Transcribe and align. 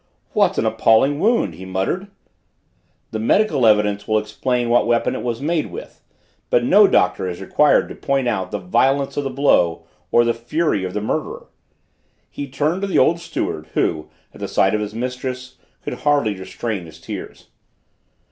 "What 0.33 0.57
an 0.57 0.65
appalling 0.65 1.19
wound!" 1.19 1.53
he 1.53 1.63
muttered. 1.63 2.07
"The 3.11 3.19
medical 3.19 3.67
evidence 3.67 4.07
will 4.07 4.17
explain 4.17 4.67
what 4.67 4.87
weapon 4.87 5.13
it 5.13 5.21
was 5.21 5.43
made 5.43 5.67
with; 5.67 6.01
but 6.49 6.63
no 6.63 6.87
doctor 6.87 7.27
is 7.29 7.39
required 7.39 7.87
to 7.89 7.93
point 7.93 8.27
out 8.27 8.49
the 8.49 8.57
violence 8.57 9.15
of 9.15 9.23
the 9.23 9.29
blow 9.29 9.83
or 10.11 10.23
the 10.25 10.33
fury 10.33 10.83
of 10.85 10.95
the 10.95 11.01
murderer." 11.01 11.49
He 12.31 12.47
turned 12.49 12.81
to 12.81 12.87
the 12.87 12.97
old 12.97 13.19
steward 13.19 13.67
who, 13.75 14.09
at 14.33 14.41
sight 14.49 14.73
of 14.73 14.81
his 14.81 14.95
mistress, 14.95 15.57
could 15.83 15.99
hardly 15.99 16.33
restrain 16.33 16.87
his 16.87 16.99
tears. 16.99 17.49